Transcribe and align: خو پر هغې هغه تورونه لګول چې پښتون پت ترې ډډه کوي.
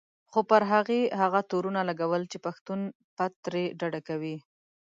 خو 0.31 0.39
پر 0.49 0.61
هغې 0.71 1.01
هغه 1.21 1.39
تورونه 1.49 1.81
لګول 1.89 2.21
چې 2.31 2.37
پښتون 2.45 2.79
پت 3.17 3.31
ترې 3.43 3.65
ډډه 3.79 4.01
کوي. 4.07 4.35